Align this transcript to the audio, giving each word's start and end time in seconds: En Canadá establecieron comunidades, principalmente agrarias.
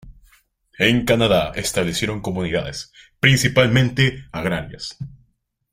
En 0.79 1.05
Canadá 1.05 1.51
establecieron 1.55 2.21
comunidades, 2.23 2.91
principalmente 3.19 4.25
agrarias. 4.31 4.97